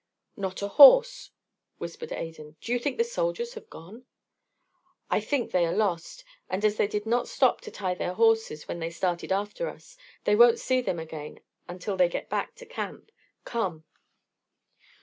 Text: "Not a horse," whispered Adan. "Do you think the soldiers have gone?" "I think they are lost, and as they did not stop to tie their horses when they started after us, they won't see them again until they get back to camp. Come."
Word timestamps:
"Not 0.35 0.63
a 0.63 0.67
horse," 0.67 1.29
whispered 1.77 2.11
Adan. 2.11 2.55
"Do 2.59 2.73
you 2.73 2.79
think 2.79 2.97
the 2.97 3.03
soldiers 3.03 3.53
have 3.53 3.69
gone?" 3.69 4.05
"I 5.11 5.19
think 5.19 5.51
they 5.51 5.63
are 5.67 5.75
lost, 5.75 6.23
and 6.49 6.65
as 6.65 6.77
they 6.77 6.87
did 6.87 7.05
not 7.05 7.27
stop 7.27 7.61
to 7.61 7.69
tie 7.69 7.93
their 7.93 8.15
horses 8.15 8.67
when 8.67 8.79
they 8.79 8.89
started 8.89 9.31
after 9.31 9.69
us, 9.69 9.99
they 10.23 10.35
won't 10.35 10.57
see 10.59 10.81
them 10.81 10.97
again 10.97 11.41
until 11.67 11.97
they 11.97 12.09
get 12.09 12.29
back 12.31 12.55
to 12.55 12.65
camp. 12.65 13.11
Come." 13.45 13.83